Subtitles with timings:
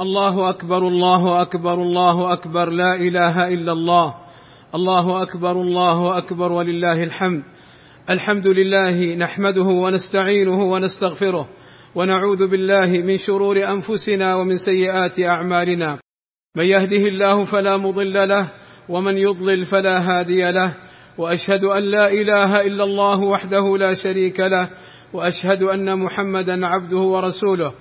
[0.00, 4.14] الله أكبر الله أكبر الله أكبر لا إله إلا الله.
[4.74, 7.42] الله أكبر الله أكبر ولله الحمد.
[8.10, 11.48] الحمد لله نحمده ونستعينه ونستغفره
[11.94, 15.98] ونعوذ بالله من شرور أنفسنا ومن سيئات أعمالنا.
[16.56, 18.48] من يهده الله فلا مضل له
[18.88, 20.76] ومن يضلل فلا هادي له.
[21.18, 24.70] وأشهد أن لا إله إلا الله وحده لا شريك له
[25.12, 27.72] وأشهد أن محمدا عبده ورسوله.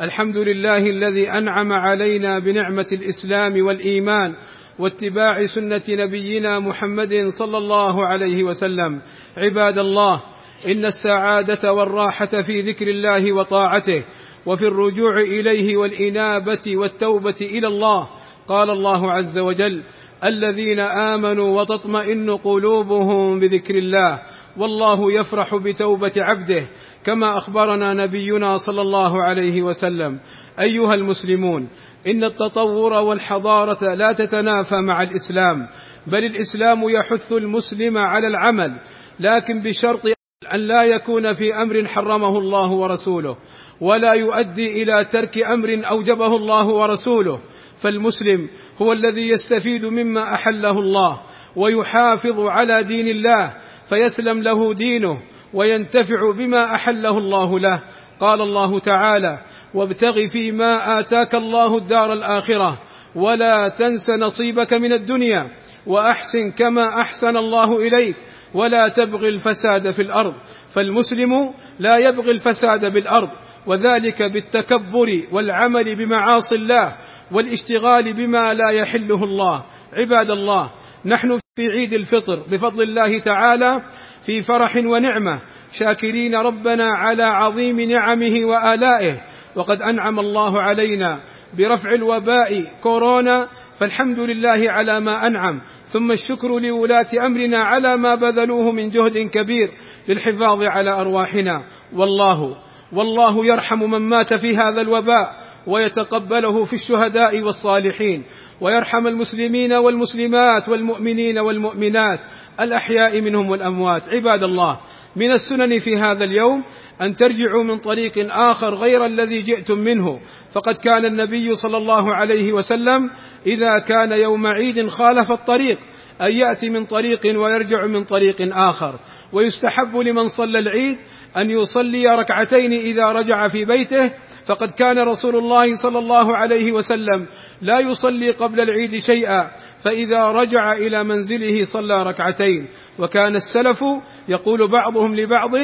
[0.00, 4.34] الحمد لله الذي أنعم علينا بنعمة الإسلام والإيمان
[4.78, 9.02] واتباع سنة نبينا محمد صلى الله عليه وسلم.
[9.36, 10.20] عباد الله
[10.66, 14.04] إن السعادة والراحة في ذكر الله وطاعته
[14.46, 18.08] وفي الرجوع إليه والإنابة والتوبة إلى الله.
[18.48, 19.82] قال الله عز وجل
[20.24, 24.22] الذين آمنوا وتطمئن قلوبهم بذكر الله.
[24.58, 26.68] والله يفرح بتوبة عبده
[27.04, 30.20] كما أخبرنا نبينا صلى الله عليه وسلم.
[30.60, 31.68] أيها المسلمون
[32.06, 35.68] إن التطور والحضارة لا تتنافى مع الإسلام
[36.06, 38.80] بل الإسلام يحث المسلم على العمل
[39.20, 40.06] لكن بشرط
[40.54, 43.36] أن لا يكون في أمر حرمه الله ورسوله
[43.80, 47.40] ولا يؤدي إلى ترك أمر أوجبه الله ورسوله.
[47.76, 48.48] فالمسلم
[48.82, 51.20] هو الذي يستفيد مما أحله الله
[51.56, 53.56] ويحافظ على دين الله
[53.88, 55.22] فيسلم له دينه
[55.54, 57.82] وينتفع بما أحله الله له.
[58.20, 62.78] قال الله تعالى وابتغ فيما آتاك الله الدار الآخرة
[63.14, 65.46] ولا تنس نصيبك من الدنيا
[65.86, 68.16] وأحسن كما أحسن الله إليك
[68.54, 70.34] ولا تبغ الفساد في الأرض
[70.70, 73.28] فالمسلم لا يبغي الفساد بالأرض
[73.66, 76.96] وذلك بالتكبر والعمل بمعاصي الله
[77.32, 79.64] والاشتغال بما لا يحله الله.
[79.92, 80.70] عباد الله
[81.04, 83.82] نحن في عيد الفطر بفضل الله تعالى
[84.22, 85.40] في فرح ونعمة.
[85.70, 89.20] شاكرين ربنا على عظيم نعمه وآلائه.
[89.56, 91.20] وقد أنعم الله علينا
[91.58, 95.60] برفع الوباء كورونا فالحمد لله على ما أنعم.
[95.86, 99.68] ثم الشكر لولاة أمرنا على ما بذلوه من جهد كبير
[100.08, 101.64] للحفاظ على أرواحنا.
[101.92, 102.56] والله
[102.92, 105.47] والله يرحم من مات في هذا الوباء.
[105.68, 108.24] ويتقبله في الشهداء والصالحين
[108.60, 112.20] ويرحم المسلمين والمسلمات والمؤمنين والمؤمنات
[112.60, 114.08] الأحياء منهم والأموات.
[114.08, 114.80] عباد الله
[115.16, 116.64] من السنن في هذا اليوم
[117.02, 120.20] أن ترجعوا من طريق آخر غير الذي جئتم منه.
[120.52, 123.10] فقد كان النبي صلى الله عليه وسلم
[123.46, 125.78] إذا كان يوم عيد خالف الطريق
[126.22, 129.00] أن يأتي من طريق ويرجع من طريق آخر.
[129.32, 130.98] ويستحب لمن صلى العيد
[131.36, 134.10] أن يصلي ركعتين إذا رجع في بيته.
[134.46, 137.26] فقد كان رسول الله صلى الله عليه وسلم
[137.62, 139.50] لا يصلي قبل العيد شيئا
[139.84, 142.68] فإذا رجع إلى منزله صلى ركعتين.
[142.98, 143.80] وكان السلف
[144.28, 145.54] يقول بعضهم لبعض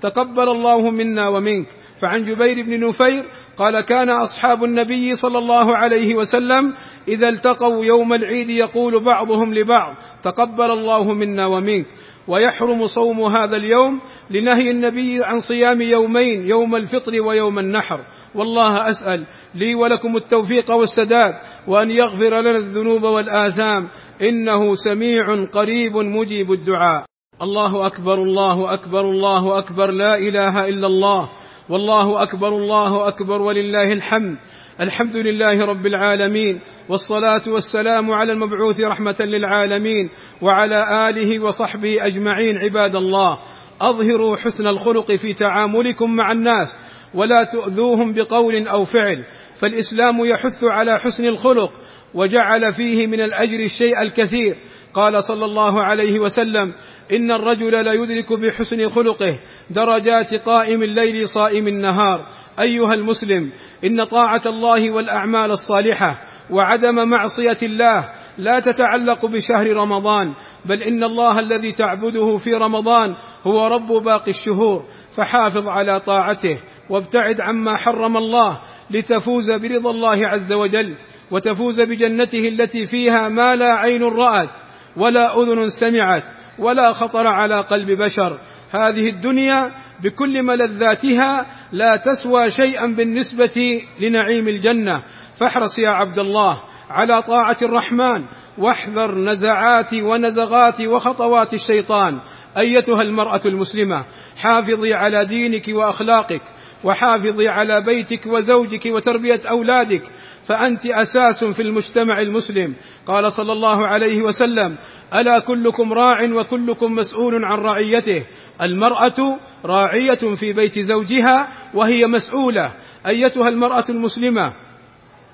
[0.00, 1.66] تقبل الله منا ومنك.
[2.04, 3.24] فعن جبير بن نفير
[3.56, 6.74] قال كان أصحاب النبي صلى الله عليه وسلم
[7.08, 11.86] إذا التقوا يوم العيد يقول بعضهم لبعض تقبل الله منا ومنك
[12.28, 14.00] ويحرم صوم هذا اليوم
[14.30, 21.34] لنهي النبي عن صيام يومين يوم الفطر ويوم النحر والله أسأل لي ولكم التوفيق والسداد
[21.68, 23.88] وأن يغفر لنا الذنوب والآثام
[24.22, 27.04] إنه سميع قريب مجيب الدعاء
[27.42, 31.30] الله أكبر الله أكبر الله أكبر لا إله إلا الله
[31.68, 34.36] والله أكبر الله أكبر ولله الحمد.
[34.80, 40.10] الحمد لله رب العالمين والصلاة والسلام على المبعوث رحمة للعالمين
[40.42, 43.38] وعلى آله وصحبه أجمعين عباد الله.
[43.80, 46.78] أظهروا حسن الخلق في تعاملكم مع الناس
[47.14, 49.24] ولا تؤذوهم بقول أو فعل.
[49.54, 51.72] فالإسلام يحث على حسن الخلق.
[52.14, 54.54] وجعل فيه من الأجر الشيء الكثير.
[54.94, 56.74] قال صلى الله عليه وسلم
[57.12, 59.38] إن الرجل ليدرك بحسن خلقه
[59.70, 62.26] درجات قائم الليل صائم النهار.
[62.60, 63.52] أيها المسلم
[63.84, 66.20] إن طاعة الله والأعمال الصالحة
[66.50, 68.06] وعدم معصية الله
[68.38, 73.14] لا تتعلق بشهر رمضان بل إن الله الذي تعبده في رمضان
[73.46, 74.86] هو رب باقي الشهور.
[75.16, 76.58] فحافظ على طاعته
[76.90, 78.60] وابتعد عما حرم الله
[78.90, 80.96] لتفوز برضا الله عز وجل
[81.30, 84.50] وتفوز بجنته التي فيها ما لا عين رأت
[84.96, 86.24] ولا أذن سمعت
[86.58, 88.38] ولا خطر على قلب بشر.
[88.70, 95.02] هذه الدنيا بكل ملذاتها لا تسوى شيئا بالنسبة لنعيم الجنة.
[95.36, 96.60] فاحرص يا عبد الله
[96.90, 98.24] على طاعة الرحمن
[98.58, 102.20] واحذر نزعات ونزغات وخطوات الشيطان.
[102.58, 104.04] أيتها المرأة المسلمة
[104.36, 106.42] حافظي على دينك وأخلاقك
[106.84, 110.02] وحافظي على بيتك وزوجك وتربية أولادك
[110.42, 112.74] فأنت أساس في المجتمع المسلم.
[113.06, 114.76] قال صلى الله عليه وسلم
[115.14, 118.26] ألا كلكم راع وكلكم مسؤول عن رعيته.
[118.62, 122.72] المرأة راعية في بيت زوجها وهي مسؤولة.
[123.06, 124.52] أيتها المرأة المسلمة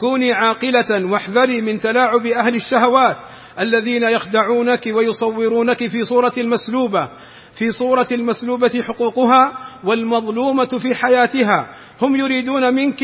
[0.01, 3.17] كوني عاقلة واحذري من تلاعب أهل الشهوات
[3.61, 7.09] الذين يخدعونك ويصورونك في صورة المسلوبة
[7.55, 9.53] في صورة المسلوبة حقوقها
[9.85, 11.71] والمظلومة في حياتها.
[12.03, 13.03] هم يريدون منك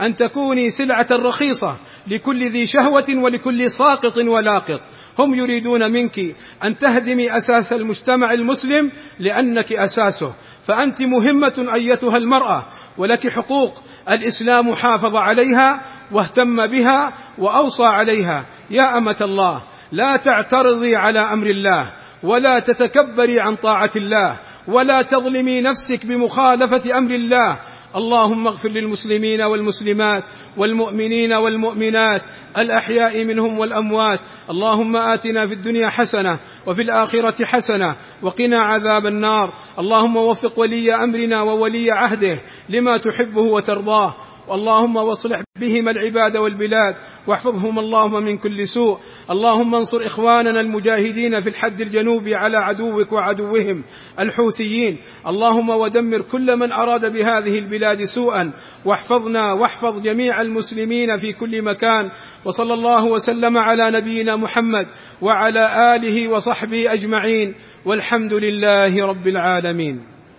[0.00, 4.80] أن تكوني سلعة رخيصة لكل ذي شهوة ولكل ساقط ولاقط.
[5.18, 6.20] هم يريدون منك
[6.64, 10.34] أن تهدمي أساس المجتمع المسلم لأنك أساسه.
[10.62, 12.66] فأنت مهمة أيتها المرأة
[12.98, 18.46] ولك حقوق الإسلام حافظ عليها واهتم بها وأوصى عليها.
[18.70, 19.62] يا أمة الله
[19.92, 21.86] لا تعترضي على أمر الله
[22.22, 27.60] ولا تتكبري عن طاعة الله ولا تظلمي نفسك بمخالفة أمر الله.
[27.96, 30.24] اللهم اغفر للمسلمين والمسلمات
[30.56, 32.22] والمؤمنين والمؤمنات
[32.58, 34.20] الأحياء منهم والأموات.
[34.50, 39.54] اللهم آتنا في الدنيا حسنة وفي الآخرة حسنة وقنا عذاب النار.
[39.78, 44.14] اللهم وفق ولي أمرنا وولي عهده لما تحبه وترضاه.
[44.50, 46.94] اللهم واصلح بهما العباد والبلاد.
[47.28, 48.98] واحفظهم اللهم من كل سوء.
[49.30, 53.84] اللهم انصر إخواننا المجاهدين في الحد الجنوبي على عدوك وعدوهم
[54.20, 54.98] الحوثيين.
[55.26, 58.52] اللهم ودمر كل من أراد بهذه البلاد سوءا.
[58.84, 62.10] واحفظنا واحفظ جميع المسلمين في كل مكان.
[62.44, 64.86] وصلى الله وسلم على نبينا محمد
[65.22, 67.54] وعلى آله وصحبه أجمعين.
[67.84, 70.17] والحمد لله رب العالمين.